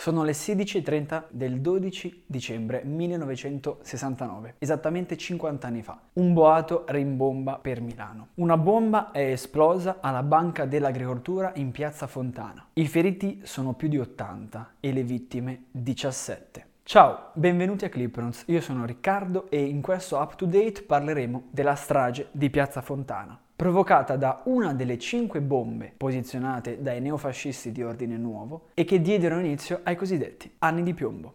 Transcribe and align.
Sono 0.00 0.24
le 0.24 0.32
16.30 0.32 1.24
del 1.28 1.60
12 1.60 2.22
dicembre 2.24 2.82
1969, 2.84 4.54
esattamente 4.56 5.14
50 5.18 5.66
anni 5.66 5.82
fa. 5.82 6.00
Un 6.14 6.32
boato 6.32 6.86
rimbomba 6.88 7.58
per 7.58 7.82
Milano. 7.82 8.28
Una 8.36 8.56
bomba 8.56 9.10
è 9.10 9.32
esplosa 9.32 9.98
alla 10.00 10.22
Banca 10.22 10.64
dell'Agricoltura 10.64 11.52
in 11.56 11.70
piazza 11.70 12.06
Fontana. 12.06 12.68
I 12.72 12.86
feriti 12.86 13.42
sono 13.44 13.74
più 13.74 13.88
di 13.88 13.98
80 13.98 14.76
e 14.80 14.90
le 14.90 15.02
vittime 15.02 15.64
17. 15.70 16.68
Ciao, 16.82 17.32
benvenuti 17.34 17.84
a 17.84 17.90
Cliprons, 17.90 18.44
io 18.46 18.62
sono 18.62 18.86
Riccardo 18.86 19.50
e 19.50 19.62
in 19.62 19.82
questo 19.82 20.16
up 20.16 20.34
to 20.34 20.46
date 20.46 20.80
parleremo 20.80 21.48
della 21.50 21.74
strage 21.74 22.28
di 22.32 22.48
Piazza 22.48 22.80
Fontana 22.80 23.38
provocata 23.60 24.16
da 24.16 24.40
una 24.46 24.72
delle 24.72 24.98
cinque 24.98 25.42
bombe 25.42 25.92
posizionate 25.94 26.80
dai 26.80 26.98
neofascisti 27.02 27.72
di 27.72 27.82
ordine 27.82 28.16
nuovo 28.16 28.68
e 28.72 28.86
che 28.86 29.02
diedero 29.02 29.38
inizio 29.38 29.80
ai 29.82 29.96
cosiddetti 29.96 30.50
anni 30.60 30.82
di 30.82 30.94
piombo. 30.94 31.34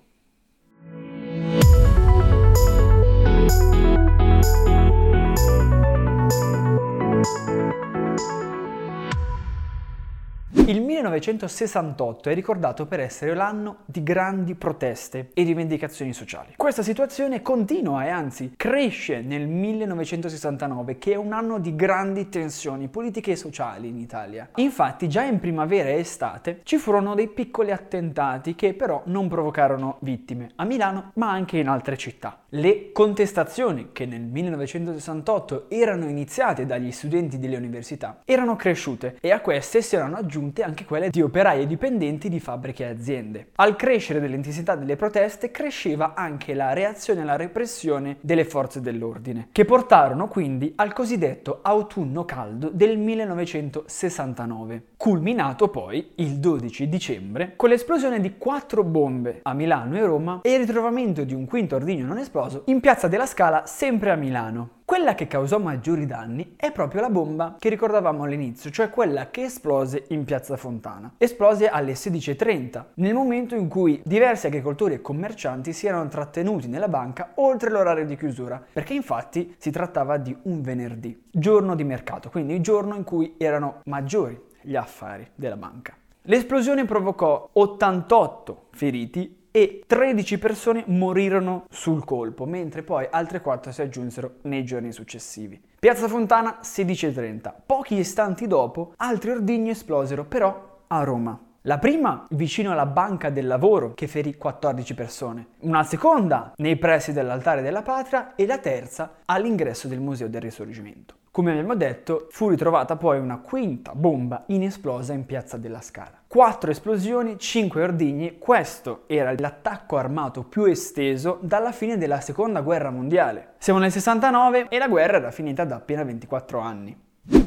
Il 10.68 10.82
1968 10.82 12.32
è 12.32 12.34
ricordato 12.34 12.88
per 12.88 13.00
essere 13.00 13.36
l'anno 13.36 13.82
di 13.86 14.02
grandi 14.02 14.56
proteste 14.56 15.30
e 15.36 15.44
rivendicazioni 15.44 16.12
sociali. 16.12 16.54
Questa 16.58 16.82
situazione 16.82 17.44
continua 17.44 18.04
e 18.04 18.10
anzi 18.10 18.54
cresce 18.58 19.22
nel 19.22 19.46
1969, 19.46 20.98
che 20.98 21.12
è 21.12 21.18
un 21.18 21.34
anno 21.34 21.60
di 21.60 21.76
grandi 21.76 22.30
tensioni 22.30 22.88
politiche 22.88 23.34
e 23.34 23.36
sociali 23.36 23.90
in 23.90 24.00
Italia. 24.00 24.50
Infatti 24.56 25.08
già 25.08 25.22
in 25.22 25.40
primavera 25.40 25.90
e 25.90 26.00
estate 26.00 26.62
ci 26.64 26.78
furono 26.78 27.14
dei 27.14 27.28
piccoli 27.28 27.70
attentati 27.70 28.56
che 28.56 28.74
però 28.74 29.04
non 29.06 29.28
provocarono 29.28 29.98
vittime 30.00 30.50
a 30.56 30.66
Milano 30.66 31.12
ma 31.14 31.30
anche 31.30 31.60
in 31.60 31.68
altre 31.68 31.96
città. 31.96 32.40
Le 32.58 32.94
contestazioni 32.94 33.90
che 33.92 34.06
nel 34.06 34.22
1968 34.22 35.66
erano 35.68 36.08
iniziate 36.08 36.66
dagli 36.66 36.90
studenti 36.90 37.38
delle 37.38 37.58
università 37.58 38.22
erano 38.24 38.56
cresciute 38.56 39.18
e 39.20 39.32
a 39.32 39.42
queste 39.42 39.82
si 39.82 39.98
erano 39.98 40.16
aggiunte 40.16 40.64
anche 40.64 40.86
quelle 40.86 41.10
di 41.10 41.22
operai 41.22 41.64
e 41.64 41.68
dipendenti 41.68 42.30
di 42.30 42.40
fabbriche 42.40 42.86
e 42.86 42.92
aziende. 42.92 43.48
Al 43.56 43.76
crescere 43.76 44.22
dell'intensità 44.22 44.76
delle 44.76 44.96
proteste 44.96 45.52
cresceva 45.52 46.14
anche 46.14 46.54
la 46.54 46.72
reazione 46.72 47.24
alla 47.24 47.36
repressione 47.36 48.20
delle 48.22 48.46
forze 48.46 48.80
dell'ordine, 48.80 49.50
che 49.52 49.66
portarono 49.66 50.30
quindi 50.30 50.72
al 50.78 50.94
cosiddetto 50.94 51.60
autunno 51.62 52.24
caldo 52.24 52.70
del 52.70 52.98
1969, 52.98 54.84
culminato 54.96 55.68
poi 55.68 56.12
il 56.16 56.38
12 56.38 56.88
dicembre 56.88 57.54
con 57.58 57.68
l'esplosione 57.68 58.22
di 58.22 58.38
quattro 58.38 58.86
bombe 58.86 59.42
a 59.42 59.54
Milano 59.54 59.98
e 59.98 60.06
Roma 60.06 60.40
e 60.42 60.54
il 60.54 60.62
ritrovamento 60.62 61.26
di 61.26 61.34
un 61.34 61.44
quinto 61.44 61.76
ordigno 61.76 62.06
non 62.06 62.18
esploso 62.18 62.44
in 62.66 62.80
piazza 62.80 63.08
della 63.08 63.26
Scala 63.26 63.66
sempre 63.66 64.12
a 64.12 64.16
Milano. 64.16 64.70
Quella 64.86 65.16
che 65.16 65.28
causò 65.28 65.58
maggiori 65.58 66.06
danni 66.06 66.54
è 66.56 66.72
proprio 66.72 67.02
la 67.02 67.10
bomba 67.10 67.56
che 67.58 67.70
ricordavamo 67.70 68.24
all'inizio, 68.24 68.70
cioè 68.70 68.90
quella 68.90 69.32
che 69.32 69.44
esplose 69.44 70.06
in 70.10 70.26
piazza 70.26 70.58
Fontana. 70.58 71.16
Esplose 71.18 71.68
alle 71.68 71.94
16.30, 71.94 72.84
nel 72.96 73.14
momento 73.14 73.56
in 73.56 73.68
cui 73.68 74.02
diversi 74.06 74.46
agricoltori 74.46 74.94
e 74.94 75.02
commercianti 75.02 75.74
si 75.74 75.88
erano 75.88 76.08
trattenuti 76.08 76.68
nella 76.68 76.88
banca 76.88 77.32
oltre 77.36 77.72
l'orario 77.72 78.06
di 78.06 78.16
chiusura, 78.16 78.64
perché 78.72 78.94
infatti 78.94 79.56
si 79.58 79.72
trattava 79.72 80.18
di 80.18 80.36
un 80.44 80.62
venerdì, 80.62 81.24
giorno 81.32 81.76
di 81.76 81.84
mercato, 81.84 82.30
quindi 82.30 82.54
il 82.54 82.62
giorno 82.62 82.96
in 82.96 83.04
cui 83.04 83.36
erano 83.38 83.82
maggiori 83.86 84.40
gli 84.62 84.76
affari 84.76 85.28
della 85.34 85.58
banca. 85.58 85.96
L'esplosione 86.28 86.86
provocò 86.86 87.50
88 87.54 88.68
feriti 88.72 89.45
e 89.56 89.84
13 89.88 90.38
persone 90.38 90.84
morirono 90.88 91.68
sul 91.70 92.04
colpo, 92.04 92.44
mentre 92.44 92.84
poi 92.84 93.08
altre 93.10 93.40
4 93.40 93.72
si 93.72 93.82
aggiunsero 93.82 94.40
nei 94.42 94.66
giorni 94.66 94.92
successivi. 94.92 95.62
Piazza 95.80 96.10
Fontana 96.10 96.60
16.30. 96.62 97.54
Pochi 97.66 97.96
istanti 97.96 98.48
dopo 98.48 98.92
altri 98.98 99.30
ordigni 99.32 99.70
esplosero 99.70 100.26
però 100.26 100.82
a 100.88 101.04
Roma. 101.04 101.40
La 101.62 101.80
prima 101.80 102.28
vicino 102.32 102.74
alla 102.74 102.86
Banca 102.86 103.30
del 103.30 103.48
Lavoro 103.48 103.94
che 103.94 104.08
ferì 104.08 104.36
14 104.36 104.94
persone, 104.94 105.48
una 105.60 105.84
seconda 105.84 106.52
nei 106.58 106.76
pressi 106.76 107.14
dell'altare 107.14 107.62
della 107.62 107.82
patria 107.82 108.36
e 108.36 108.46
la 108.46 108.58
terza 108.58 109.20
all'ingresso 109.24 109.88
del 109.88 110.02
Museo 110.02 110.28
del 110.28 110.42
Risorgimento. 110.42 111.16
Come 111.36 111.52
abbiamo 111.52 111.76
detto, 111.76 112.28
fu 112.30 112.48
ritrovata 112.48 112.96
poi 112.96 113.20
una 113.20 113.40
quinta 113.40 113.92
bomba 113.94 114.46
inesplosa 114.48 115.12
in 115.12 115.26
piazza 115.26 115.58
della 115.58 115.82
Scala. 115.82 116.22
Quattro 116.26 116.72
esplosioni, 116.72 117.38
cinque 117.38 117.84
ordigni, 117.84 118.38
questo 118.38 119.04
era 119.08 119.36
l'attacco 119.38 119.98
armato 119.98 120.44
più 120.44 120.64
esteso 120.64 121.40
dalla 121.42 121.74
fine 121.74 121.98
della 121.98 122.22
seconda 122.22 122.62
guerra 122.62 122.90
mondiale. 122.90 123.56
Siamo 123.58 123.80
nel 123.80 123.92
69 123.92 124.70
e 124.70 124.78
la 124.78 124.88
guerra 124.88 125.18
era 125.18 125.32
finita 125.32 125.66
da 125.66 125.76
appena 125.76 126.06
24 126.06 126.60
anni. 126.60 126.98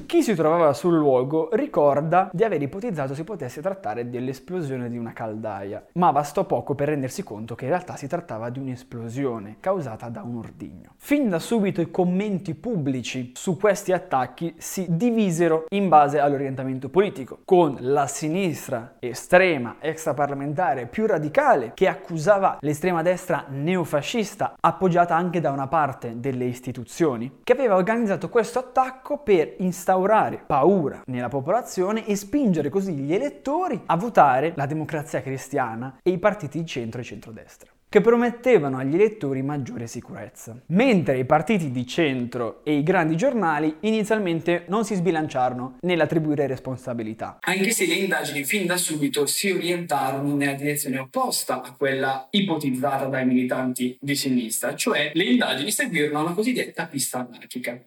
Chi 0.08 0.22
si 0.22 0.34
trovava 0.34 0.72
sul 0.72 0.96
luogo 0.96 1.50
ricorda 1.52 2.30
di 2.32 2.42
aver 2.42 2.62
ipotizzato 2.62 3.12
si 3.12 3.24
potesse 3.24 3.60
trattare 3.60 4.08
dell'esplosione 4.08 4.88
di 4.88 4.96
una 4.96 5.12
caldaia, 5.12 5.84
ma 5.92 6.12
bastò 6.12 6.44
poco 6.44 6.74
per 6.74 6.88
rendersi 6.88 7.22
conto 7.22 7.54
che 7.54 7.64
in 7.66 7.72
realtà 7.72 7.94
si 7.94 8.06
trattava 8.06 8.48
di 8.48 8.58
un'esplosione 8.58 9.58
causata 9.60 10.08
da 10.08 10.22
un 10.22 10.36
ordigno. 10.36 10.94
Fin 10.96 11.28
da 11.28 11.38
subito 11.38 11.82
i 11.82 11.90
commenti 11.90 12.54
pubblici 12.54 13.32
su 13.34 13.58
questi 13.58 13.92
attacchi 13.92 14.54
si 14.56 14.86
divisero 14.88 15.66
in 15.68 15.90
base 15.90 16.18
all'orientamento 16.18 16.88
politico, 16.88 17.40
con 17.44 17.76
la 17.78 18.06
sinistra 18.06 18.94
estrema 19.00 19.76
extraparlamentare 19.78 20.86
più 20.86 21.04
radicale 21.04 21.72
che 21.74 21.86
accusava 21.86 22.56
l'estrema 22.60 23.02
destra 23.02 23.44
neofascista, 23.46 24.54
appoggiata 24.58 25.14
anche 25.14 25.42
da 25.42 25.50
una 25.50 25.68
parte 25.68 26.18
delle 26.18 26.46
istituzioni, 26.46 27.40
che 27.44 27.52
aveva 27.52 27.76
organizzato 27.76 28.30
questo 28.30 28.58
attacco 28.58 29.18
per 29.18 29.56
instaurare 29.58 29.96
instaurare 29.98 30.42
paura 30.46 31.02
nella 31.06 31.28
popolazione 31.28 32.06
e 32.06 32.14
spingere 32.14 32.68
così 32.68 32.92
gli 32.92 33.12
elettori 33.12 33.80
a 33.86 33.96
votare 33.96 34.52
la 34.54 34.66
democrazia 34.66 35.20
cristiana 35.20 35.98
e 36.02 36.10
i 36.10 36.18
partiti 36.18 36.60
di 36.60 36.66
centro 36.66 37.00
e 37.00 37.04
centrodestra 37.04 37.70
che 37.90 38.02
promettevano 38.02 38.76
agli 38.76 38.94
elettori 38.94 39.40
maggiore 39.40 39.86
sicurezza. 39.86 40.60
Mentre 40.66 41.18
i 41.18 41.24
partiti 41.24 41.70
di 41.70 41.86
centro 41.86 42.62
e 42.62 42.76
i 42.76 42.82
grandi 42.82 43.16
giornali 43.16 43.76
inizialmente 43.80 44.64
non 44.68 44.84
si 44.84 44.94
sbilanciarono 44.94 45.78
nell'attribuire 45.80 46.46
responsabilità. 46.46 47.38
Anche 47.40 47.70
se 47.70 47.86
le 47.86 47.94
indagini 47.94 48.44
fin 48.44 48.66
da 48.66 48.76
subito 48.76 49.24
si 49.24 49.50
orientarono 49.50 50.36
nella 50.36 50.52
direzione 50.52 50.98
opposta 50.98 51.62
a 51.62 51.74
quella 51.74 52.28
ipotizzata 52.30 53.06
dai 53.06 53.24
militanti 53.24 53.96
di 53.98 54.14
sinistra, 54.14 54.74
cioè 54.74 55.10
le 55.14 55.24
indagini 55.24 55.70
seguirono 55.70 56.24
la 56.24 56.32
cosiddetta 56.32 56.84
pista 56.84 57.26
anarchica. 57.26 57.80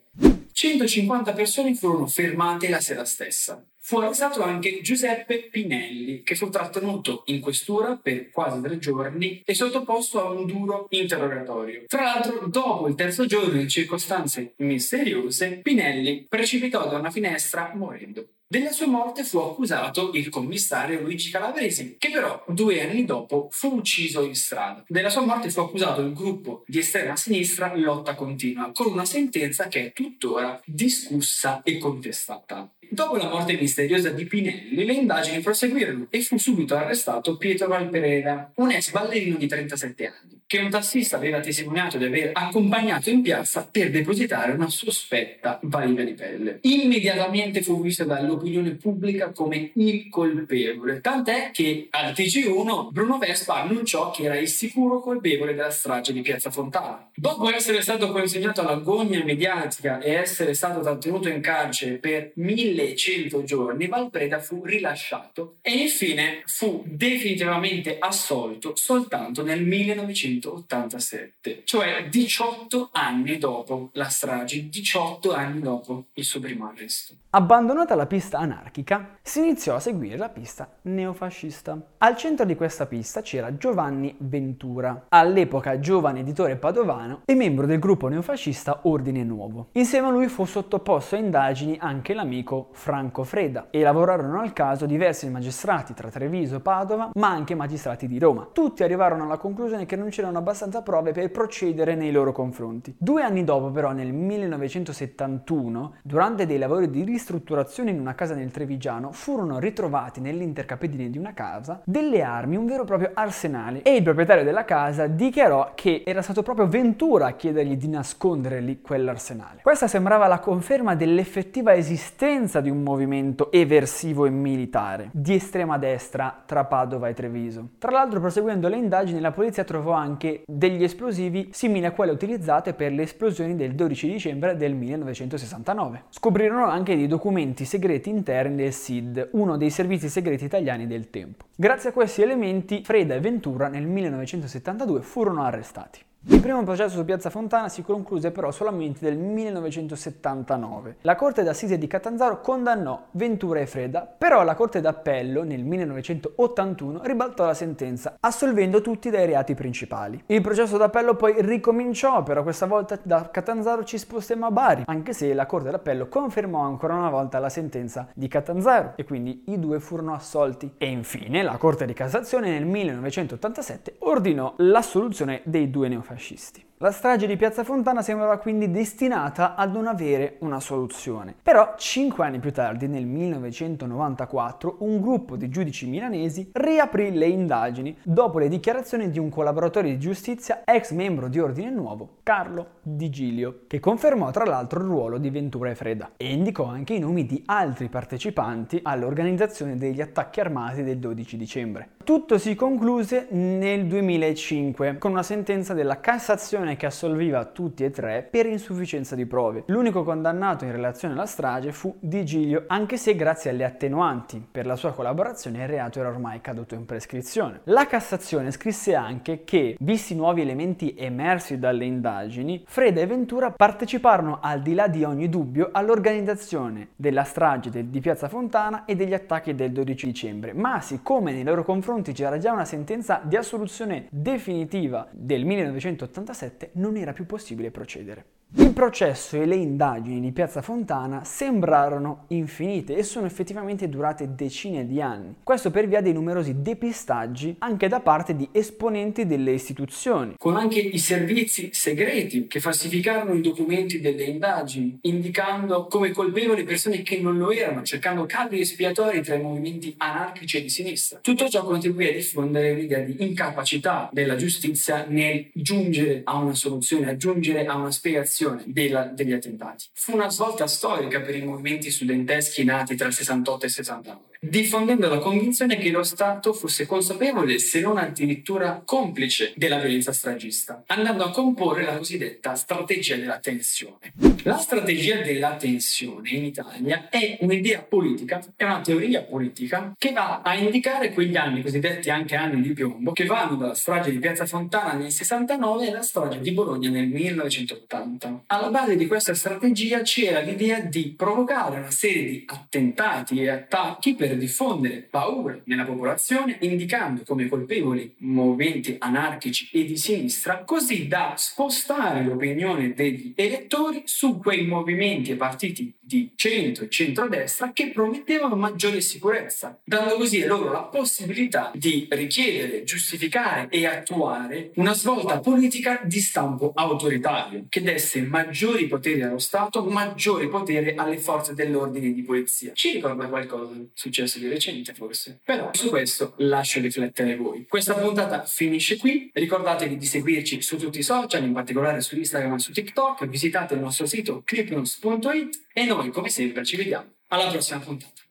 150 0.52 1.34
persone 1.34 1.76
furono 1.76 2.08
fermate 2.08 2.70
la 2.70 2.80
sera 2.80 3.06
stessa. 3.06 3.66
Fu 3.84 3.98
arrestato 3.98 4.44
anche 4.44 4.82
Giuseppe 4.82 5.50
Pinelli, 5.50 6.22
che 6.22 6.36
fu 6.36 6.50
trattenuto 6.50 7.24
in 7.26 7.40
questura 7.40 7.98
per 7.98 8.30
quasi 8.30 8.62
tre 8.62 8.78
giorni 8.78 9.42
e 9.44 9.56
sottoposto 9.56 10.22
a 10.22 10.30
un 10.30 10.46
duro 10.46 10.86
interrogatorio. 10.90 11.86
Tra 11.88 12.04
l'altro, 12.04 12.48
dopo 12.48 12.88
il 12.88 12.96
terzo 12.96 13.26
giorno, 13.26 13.60
in 13.60 13.68
circostanze 13.68 14.54
misteriose, 14.58 15.62
Pinelli 15.62 16.28
precipitò 16.30 16.88
da 16.88 17.00
una 17.00 17.10
finestra 17.10 17.72
morendo. 17.74 18.28
Della 18.52 18.74
sua 18.74 18.88
morte 18.88 19.24
fu 19.24 19.38
accusato 19.38 20.12
il 20.14 20.28
commissario 20.28 21.00
Luigi 21.00 21.32
Calabresi, 21.32 21.96
che 21.98 22.10
però 22.12 22.44
due 22.50 22.82
anni 22.82 23.06
dopo 23.06 23.48
fu 23.50 23.78
ucciso 23.78 24.24
in 24.24 24.36
strada. 24.36 24.84
Della 24.90 25.10
sua 25.10 25.22
morte 25.22 25.50
fu 25.50 25.62
accusato 25.62 26.02
il 26.02 26.12
gruppo 26.12 26.66
di 26.68 26.80
estrema 26.80 27.16
sinistra 27.16 27.74
Lotta 27.74 28.14
Continua, 28.14 28.72
con 28.74 28.92
una 28.92 29.06
sentenza 29.06 29.70
che 29.70 29.86
è 29.86 29.94
tuttora 29.94 30.60
discussa 30.66 31.62
e 31.64 31.78
contestata. 31.78 32.70
Dopo 32.94 33.16
la 33.16 33.30
morte 33.30 33.54
misteriosa 33.54 34.10
di 34.10 34.26
Pinelli, 34.26 34.84
le 34.84 34.92
indagini 34.92 35.40
proseguirono 35.40 36.08
e 36.10 36.20
fu 36.24 36.38
subito 36.38 36.76
arrestato 36.76 37.38
Pietro 37.38 37.70
Valpereda, 37.70 38.52
un 38.56 38.70
ex 38.70 38.92
ballerino 38.92 39.38
di 39.38 39.48
37 39.48 40.08
anni, 40.08 40.42
che 40.46 40.58
un 40.58 40.70
tassista 40.70 41.16
aveva 41.16 41.40
testimoniato 41.40 41.98
di 41.98 42.04
aver 42.04 42.32
accompagnato 42.34 43.10
in 43.10 43.22
piazza 43.22 43.66
per 43.72 43.92
depositare 43.92 44.52
una 44.52 44.70
sospetta 44.70 45.58
valigia 45.64 46.04
di 46.04 46.12
pelle. 46.12 46.58
Immediatamente 46.64 47.62
fu 47.62 47.82
visto 47.82 48.04
dall'opinione 48.04 48.72
pubblica 48.72 49.32
come 49.32 49.72
il 49.76 50.10
colpevole, 50.10 51.00
tant'è 51.00 51.52
che 51.54 51.88
al 51.92 52.12
TG1 52.12 52.90
Bruno 52.92 53.18
Vespa 53.18 53.62
annunciò 53.62 54.12
che 54.12 54.24
era 54.24 54.38
il 54.38 54.50
sicuro 54.50 55.00
colpevole 55.00 55.54
della 55.54 55.72
strage 55.72 56.12
di 56.12 56.20
Piazza 56.20 56.52
Fontana. 56.52 57.10
Dopo 57.16 57.50
essere 57.50 57.82
stato 57.82 58.12
consegnato 58.12 58.60
all'agonia 58.60 59.24
mediatica 59.24 60.02
e 60.02 60.12
essere 60.12 60.54
stato 60.54 60.82
trattenuto 60.82 61.30
in 61.30 61.40
carcere 61.40 61.94
per 61.94 62.34
mille 62.36 62.80
1100 62.84 63.44
giorni 63.44 63.88
Valpreda 63.88 64.40
fu 64.40 64.64
rilasciato 64.64 65.58
e 65.62 65.72
infine 65.74 66.44
fu 66.46 66.84
definitivamente 66.86 67.98
assolto 68.00 68.76
soltanto 68.76 69.44
nel 69.44 69.64
1900 69.64 70.00
1987, 70.02 71.62
cioè 71.64 72.08
18 72.10 72.90
anni 72.92 73.38
dopo 73.38 73.90
la 73.94 74.10
strage, 74.10 74.70
18 74.70 75.34
anni 75.34 75.62
dopo 75.62 76.06
il 76.14 76.24
suo 76.24 76.40
primo 76.40 76.68
arresto. 76.68 77.16
Abbandonata 77.34 77.96
la 77.96 78.08
pista 78.08 78.40
anarchica, 78.40 79.18
si 79.22 79.40
iniziò 79.40 79.76
a 79.76 79.80
seguire 79.80 80.18
la 80.18 80.28
pista 80.28 80.70
neofascista. 80.84 81.80
Al 82.00 82.18
centro 82.18 82.46
di 82.46 82.56
questa 82.56 82.88
pista 82.88 83.22
c'era 83.22 83.56
Giovanni 83.56 84.14
Ventura, 84.18 85.06
all'epoca 85.08 85.80
giovane 85.80 86.20
editore 86.20 86.58
padovano 86.58 87.22
e 87.26 87.36
membro 87.36 87.66
del 87.66 87.80
gruppo 87.80 88.10
neofascista 88.10 88.82
Ordine 88.84 89.24
Nuovo. 89.24 89.70
Insieme 89.74 90.08
a 90.08 90.12
lui 90.12 90.28
fu 90.28 90.44
sottoposto 90.44 91.16
a 91.16 91.20
indagini 91.20 91.78
anche 91.80 92.14
l'amico 92.14 92.71
Franco 92.72 93.24
Freda 93.24 93.68
e 93.70 93.82
lavorarono 93.82 94.40
al 94.40 94.54
caso 94.54 94.86
diversi 94.86 95.30
magistrati 95.30 95.94
tra 95.94 96.10
Treviso 96.10 96.56
e 96.56 96.60
Padova, 96.60 97.12
ma 97.14 97.30
anche 97.30 97.56
magistrati 97.56 98.08
di 98.08 98.20
Roma. 98.20 98.48
Tutti 98.52 98.84
arrivarono 98.84 99.24
alla 99.24 99.38
conclusione 99.38 99.86
che 99.86 99.96
non 99.96 100.10
c'erano 100.10 100.38
abbastanza 100.38 100.82
prove 100.82 101.12
per 101.12 101.32
procedere 101.32 101.96
nei 101.96 102.12
loro 102.12 102.32
confronti. 102.32 102.96
Due 102.98 103.22
anni 103.22 103.44
dopo, 103.44 103.70
però, 103.70 103.92
nel 103.92 104.14
1971, 104.14 105.96
durante 106.02 106.46
dei 106.46 106.58
lavori 106.58 106.90
di 106.90 107.04
ristrutturazione 107.04 107.92
in 107.92 108.00
una 108.00 108.16
casa 108.16 108.36
nel 108.36 108.52
Trevigiano, 108.52 109.12
furono 109.12 109.60
ritrovati 109.60 110.20
nell'intercapedine 110.20 111.10
di 111.10 111.18
una 111.18 111.34
casa 111.34 111.82
delle 111.86 112.22
armi, 112.24 112.56
un 112.56 112.66
vero 112.66 112.84
e 112.84 112.86
proprio 112.86 113.12
arsenale, 113.14 113.82
e 113.84 113.96
il 113.96 114.04
proprietario 114.04 114.44
della 114.44 114.66
casa 114.66 115.08
dichiarò 115.08 115.72
che 115.76 116.04
era 116.06 116.22
stato 116.22 116.44
proprio 116.44 116.68
Ventura 116.68 117.28
a 117.28 117.32
chiedergli 117.32 117.78
di 117.78 117.88
nascondere 117.88 118.60
lì 118.60 118.82
quell'arsenale. 118.82 119.60
Questa 119.62 119.88
sembrava 119.88 120.28
la 120.28 120.40
conferma 120.40 120.96
dell'effettiva 120.96 121.74
esistenza 121.76 122.51
di 122.60 122.70
un 122.70 122.84
movimento 122.84 123.52
eversivo 123.52 124.26
e 124.26 124.30
militare 124.30 125.10
di 125.14 125.36
estrema 125.36 125.78
destra 125.78 126.44
tra 126.46 126.66
Padova 126.66 127.08
e 127.08 127.14
Treviso. 127.14 127.70
Tra 127.78 127.92
l'altro, 127.92 128.20
proseguendo 128.20 128.68
le 128.68 128.78
indagini, 128.78 129.20
la 129.20 129.32
polizia 129.32 129.64
trovò 129.64 129.94
anche 129.94 130.44
degli 130.46 130.84
esplosivi 130.84 131.50
simili 131.52 131.86
a 131.86 131.92
quelli 131.92 132.12
utilizzati 132.12 132.74
per 132.74 132.92
le 132.92 133.04
esplosioni 133.04 133.56
del 133.56 133.74
12 133.74 134.08
dicembre 134.08 134.58
del 134.58 134.74
1969. 134.74 136.04
Scoprirono 136.10 136.66
anche 136.66 136.96
dei 136.96 137.08
documenti 137.08 137.66
segreti 137.66 138.10
interni 138.10 138.56
del 138.56 138.74
SID, 138.74 139.30
uno 139.32 139.56
dei 139.58 139.70
servizi 139.70 140.10
segreti 140.10 140.46
italiani 140.46 140.88
del 140.88 141.10
tempo. 141.10 141.46
Grazie 141.56 141.90
a 141.90 141.94
questi 141.94 142.22
elementi, 142.22 142.82
Freda 142.84 143.14
e 143.14 143.20
Ventura 143.20 143.68
nel 143.68 143.86
1972 143.86 145.02
furono 145.02 145.44
arrestati. 145.44 146.02
Il 146.24 146.40
primo 146.40 146.64
processo 146.64 146.98
su 146.98 147.04
Piazza 147.04 147.32
Fontana 147.32 147.68
si 147.68 147.82
concluse 147.82 148.30
però 148.30 148.52
solamente 148.52 149.04
nel 149.10 149.18
1979. 149.18 150.98
La 151.02 151.16
Corte 151.16 151.42
d'Assise 151.42 151.80
di 151.80 151.88
Catanzaro 151.88 152.42
condannò 152.42 153.08
Ventura 153.14 153.60
e 153.60 153.66
Freda, 153.66 154.08
però 154.18 154.44
la 154.44 154.54
Corte 154.54 154.82
d'Appello 154.82 155.44
nel 155.44 155.64
1981 155.64 157.02
ribaltò 157.02 157.48
la 157.48 157.56
sentenza, 157.56 158.18
assolvendo 158.20 158.82
tutti 158.82 159.10
dai 159.10 159.26
reati 159.26 159.56
principali. 159.56 160.22
Il 160.28 160.42
processo 160.42 160.78
d'appello 160.78 161.16
poi 161.16 161.34
ricominciò, 161.40 162.22
però 162.22 162.44
questa 162.44 162.68
volta 162.68 163.00
da 163.02 163.32
Catanzaro 163.32 163.84
ci 163.84 163.98
spostiamo 163.98 164.46
a 164.46 164.52
Bari, 164.52 164.84
anche 164.86 165.14
se 165.14 165.34
la 165.34 165.48
Corte 165.48 165.72
d'Appello 165.72 166.08
confermò 166.08 166.62
ancora 166.62 166.94
una 166.94 167.10
volta 167.10 167.40
la 167.40 167.50
sentenza 167.50 168.08
di 168.14 168.28
Catanzaro 168.28 168.94
e 168.96 169.06
quindi 169.06 169.46
i 169.48 169.58
due 169.58 169.80
furono 169.80 170.14
assolti. 170.14 170.76
E 170.78 170.86
infine 170.86 171.42
la 171.42 171.58
Corte 171.58 171.88
di 171.88 171.94
Cassazione 171.94 172.52
nel 172.52 172.68
1987 172.68 173.96
ordinò 174.00 174.54
l'assoluzione 174.58 175.42
dei 175.46 175.72
due 175.72 175.88
neofascisti 175.88 176.11
fascisti. 176.12 176.71
La 176.82 176.90
strage 176.90 177.28
di 177.28 177.36
Piazza 177.38 177.64
Fontana 177.64 178.02
sembrava 178.02 178.40
quindi 178.40 178.72
destinata 178.72 179.54
a 179.54 179.66
non 179.66 179.86
avere 179.86 180.38
una 180.40 180.60
soluzione. 180.60 181.36
Però, 181.44 181.76
cinque 181.78 182.26
anni 182.26 182.40
più 182.40 182.52
tardi, 182.52 182.88
nel 182.88 183.06
1994, 183.06 184.78
un 184.80 185.00
gruppo 185.00 185.36
di 185.36 185.48
giudici 185.50 185.88
milanesi 185.88 186.50
riaprì 186.52 187.12
le 187.12 187.28
indagini 187.28 187.96
dopo 188.02 188.40
le 188.40 188.48
dichiarazioni 188.48 189.12
di 189.12 189.20
un 189.20 189.30
collaboratore 189.30 189.90
di 189.90 190.00
giustizia, 190.00 190.64
ex 190.66 190.92
membro 190.94 191.28
di 191.28 191.40
Ordine 191.40 191.70
Nuovo, 191.70 192.16
Carlo 192.24 192.70
Di 192.82 193.12
Giglio, 193.12 193.60
che 193.68 193.80
confermò 193.80 194.32
tra 194.32 194.46
l'altro 194.46 194.80
il 194.80 194.88
ruolo 194.88 195.20
di 195.20 195.30
Ventura 195.30 195.70
e 195.70 195.76
Freda 195.76 196.14
e 196.18 196.32
indicò 196.32 196.66
anche 196.66 196.96
i 196.96 197.00
nomi 197.00 197.28
di 197.28 197.44
altri 197.46 197.90
partecipanti 197.90 198.80
all'organizzazione 198.82 199.76
degli 199.76 200.02
attacchi 200.02 200.40
armati 200.40 200.82
del 200.82 200.98
12 200.98 201.38
dicembre. 201.38 201.90
Tutto 202.04 202.40
si 202.40 202.56
concluse 202.56 203.28
nel 203.30 203.86
2005 203.86 204.98
con 204.98 205.12
una 205.12 205.22
sentenza 205.22 205.76
della 205.76 206.00
Cassazione 206.00 206.71
che 206.78 206.86
assolviva 206.86 207.46
tutti 207.46 207.84
e 207.84 207.90
tre 207.90 208.28
per 208.30 208.46
insufficienza 208.46 209.16
di 209.16 209.26
prove. 209.26 209.64
L'unico 209.68 210.04
condannato 210.04 210.66
in 210.66 210.72
relazione 210.72 211.14
alla 211.14 211.26
strage 211.26 211.72
fu 211.72 211.96
Di 212.00 212.24
Giglio, 212.26 212.64
anche 212.68 212.98
se 212.98 213.16
grazie 213.16 213.50
alle 213.52 213.66
attenuanti 213.66 214.46
per 214.52 214.66
la 214.66 214.76
sua 214.76 214.94
collaborazione 214.94 215.62
il 215.64 215.68
reato 215.68 216.00
era 216.00 216.10
ormai 216.10 216.42
caduto 216.42 216.76
in 216.76 216.86
prescrizione. 216.86 217.62
La 217.66 217.88
Cassazione 217.88 218.52
scrisse 218.52 218.96
anche 218.96 219.44
che, 219.44 219.76
visti 219.80 220.16
nuovi 220.16 220.42
elementi 220.42 220.96
emersi 220.98 221.58
dalle 221.58 221.86
indagini, 221.86 222.64
Freda 222.66 223.02
e 223.02 223.08
Ventura 223.08 223.52
parteciparono 223.52 224.40
al 224.42 224.62
di 224.62 224.74
là 224.74 224.88
di 224.88 225.04
ogni 225.04 225.30
dubbio 225.30 225.70
all'organizzazione 225.72 226.90
della 226.96 227.24
strage 227.24 227.90
di 227.90 228.00
Piazza 228.00 228.28
Fontana 228.28 228.86
e 228.86 228.96
degli 228.96 229.14
attacchi 229.14 229.56
del 229.56 229.72
12 229.72 230.06
dicembre, 230.06 230.54
ma 230.54 230.82
siccome 230.82 231.32
nei 231.32 231.44
loro 231.44 231.64
confronti 231.64 232.12
c'era 232.12 232.38
già 232.38 232.52
una 232.52 232.66
sentenza 232.66 233.22
di 233.24 233.36
assoluzione 233.36 234.08
definitiva 234.10 235.08
del 235.12 235.46
1987, 235.46 236.61
non 236.74 236.98
era 236.98 237.14
più 237.14 237.26
possibile 237.26 237.72
procedere. 237.72 238.41
Il 238.54 238.74
processo 238.74 239.42
e 239.42 239.46
le 239.46 239.56
indagini 239.56 240.20
di 240.20 240.34
Piazza 240.34 240.62
Fontana 240.62 241.24
sembrarono 241.24 242.26
infinite 242.30 242.98
e 242.98 243.04
sono 243.04 243.26
effettivamente 243.26 243.88
durate 243.88 244.36
decine 244.36 244.86
di 244.86 245.00
anni. 245.00 245.36
Questo 245.42 245.72
per 245.72 245.88
via 245.88 246.02
dei 246.02 246.12
numerosi 246.12 246.62
depistaggi 246.62 247.56
anche 247.60 247.88
da 247.88 248.02
parte 248.02 248.36
di 248.36 248.50
esponenti 248.52 249.26
delle 249.26 249.54
istituzioni. 249.54 250.34
Con 250.38 250.58
anche 250.58 250.80
i 250.80 250.98
servizi 250.98 251.70
segreti 251.72 252.48
che 252.48 252.60
falsificarono 252.60 253.36
i 253.36 253.42
documenti 253.42 254.02
delle 254.02 254.26
indagini, 254.26 255.00
indicando 255.04 255.88
come 255.88 256.12
colpevoli 256.12 256.64
persone 256.64 257.04
che 257.04 257.22
non 257.22 257.38
lo 257.38 257.52
erano, 257.52 257.84
cercando 257.84 258.26
capi 258.26 258.60
espiatori 258.60 259.22
tra 259.22 259.36
i 259.36 259.42
movimenti 259.42 259.96
anarchici 259.98 260.58
e 260.58 260.62
di 260.64 260.70
sinistra. 260.70 261.20
Tutto 261.22 261.48
ciò 261.48 261.64
contribuì 261.64 262.10
a 262.10 262.14
diffondere 262.14 262.74
l'idea 262.74 263.00
di 263.00 263.16
incapacità 263.20 264.10
della 264.12 264.36
giustizia 264.36 265.06
nel 265.08 265.50
giungere 265.54 266.20
a 266.26 266.36
una 266.36 266.54
soluzione, 266.54 267.10
a 267.10 267.16
giungere 267.16 267.66
a 267.66 267.78
una 267.78 267.92
spiegazione 267.92 268.40
della, 268.66 269.06
degli 269.06 269.34
attentati. 269.34 269.86
Fu 269.94 270.14
una 270.14 270.30
svolta 270.30 270.68
storica 270.68 271.22
per 271.22 271.36
i 271.36 271.44
movimenti 271.44 271.92
studenteschi 271.92 272.64
nati 272.64 272.96
tra 272.96 273.08
il 273.08 273.14
68 273.14 273.64
e 273.64 273.68
il 273.68 273.74
69 273.74 274.31
diffondendo 274.44 275.08
la 275.08 275.20
convinzione 275.20 275.78
che 275.78 275.92
lo 275.92 276.02
Stato 276.02 276.52
fosse 276.52 276.88
consapevole, 276.88 277.60
se 277.60 277.80
non 277.80 277.98
addirittura 277.98 278.82
complice, 278.84 279.54
della 279.56 279.78
violenza 279.78 280.12
stragista, 280.14 280.84
andando 280.88 281.24
a 281.24 281.30
comporre 281.30 281.84
la 281.84 281.96
cosiddetta 281.96 282.56
strategia 282.56 283.18
della 283.18 283.38
tensione. 283.38 284.14
La 284.44 284.58
strategia 284.58 285.22
della 285.22 285.56
tensione 285.58 286.32
in 286.32 286.46
Italia 286.46 287.08
è 287.10 287.38
un'idea 287.42 287.84
politica, 287.84 288.44
è 288.56 288.64
una 288.64 288.82
teoria 288.82 289.22
politica 289.22 289.94
che 289.96 290.12
va 290.12 290.42
a 290.42 290.56
indicare 290.56 291.14
quegli 291.14 291.38
anni 291.38 291.62
cosiddetti 291.62 292.10
anche 292.10 292.36
anni 292.36 292.62
di 292.62 292.74
piombo, 292.74 293.12
che 293.12 293.26
vanno 293.26 293.56
dalla 293.56 293.76
strage 293.76 294.10
di 294.10 294.18
Piazza 294.18 294.48
Fontana 294.48 294.94
nel 294.94 295.12
69 295.12 295.90
alla 295.90 296.02
strage 296.02 296.42
di 296.42 296.52
Bologna 296.52 296.90
nel 296.90 297.08
1980. 297.08 298.46
Alla 298.48 298.72
base 298.72 298.96
di 298.96 299.06
questa 299.06 299.36
strategia 299.36 300.02
c'era 300.02 300.40
l'idea 300.40 300.80
di 300.80 301.14
provocare 301.16 301.78
una 301.78 301.92
serie 301.92 302.24
di 302.24 302.44
attentati 302.48 303.40
e 303.40 303.50
attacchi 303.50 304.16
per 304.16 304.31
per 304.32 304.40
diffondere 304.40 305.08
paura 305.10 305.60
nella 305.66 305.84
popolazione, 305.84 306.58
indicando 306.62 307.24
come 307.26 307.50
colpevoli 307.50 308.16
movimenti 308.20 308.96
anarchici 308.98 309.70
e 309.74 309.84
di 309.84 309.98
sinistra, 309.98 310.64
così 310.64 311.08
da 311.08 311.34
spostare 311.36 312.24
l'opinione 312.24 312.94
degli 312.94 313.34
elettori 313.36 314.04
su 314.06 314.40
quei 314.40 314.66
movimenti 314.66 315.32
e 315.32 315.36
partiti 315.36 315.94
di 316.12 316.34
centro 316.36 316.84
e 316.84 316.90
centrodestra 316.90 317.72
che 317.72 317.92
promettevano 317.92 318.56
maggiore 318.56 319.00
sicurezza, 319.00 319.80
dando 319.86 320.16
così 320.16 320.42
a 320.42 320.48
loro 320.48 320.72
la 320.72 320.84
possibilità 320.84 321.72
di 321.74 322.06
richiedere, 322.10 322.84
giustificare 322.84 323.70
e 323.70 323.86
attuare 323.86 324.72
una 324.76 324.94
svolta 324.94 325.40
politica 325.40 326.02
di 326.04 326.20
stampo 326.20 326.74
autoritario, 326.76 327.66
che 327.70 327.82
desse 327.82 328.22
maggiori 328.22 328.88
poteri 328.88 329.22
allo 329.22 329.40
Stato, 329.40 329.84
maggiori 329.86 330.50
poteri 330.50 330.94
alle 330.96 331.18
forze 331.18 331.54
dell'ordine 331.54 332.12
di 332.12 332.24
polizia. 332.24 332.74
Ci 332.74 332.92
ricorda 332.92 333.28
qualcosa 333.28 333.74
successo 333.94 334.40
di 334.40 334.50
recente 334.50 334.94
forse? 334.94 335.40
Però 335.46 335.70
su 335.72 335.90
questo 335.90 336.34
lascio 336.38 336.82
riflettere 336.82 337.38
voi. 337.38 337.66
Questa 337.68 337.94
puntata 337.94 338.44
finisce 338.44 338.98
qui, 338.98 339.30
ricordatevi 339.34 339.96
di 339.96 340.06
seguirci 340.06 340.62
su 340.62 340.78
tutti 340.78 341.00
i 341.00 341.04
social, 341.04 341.44
in 341.44 341.54
particolare 341.54 342.02
su 342.02 342.18
Instagram 342.18 342.56
e 342.56 342.60
su 342.60 342.74
TikTok, 342.74 343.26
visitate 343.28 343.76
il 343.76 343.80
nostro 343.80 344.06
sito 344.06 344.42
clipnos.it 344.44 345.70
e 345.74 345.86
noi, 345.86 346.01
come 346.10 346.30
sempre, 346.30 346.66
ci 346.66 346.78
vediamo 346.78 347.14
alla 347.28 347.50
prossima 347.50 347.80
puntata. 347.80 348.22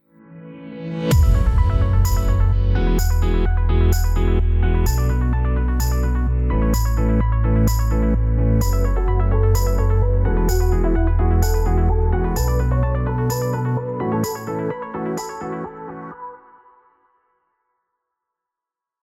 Thank 1.01 1.31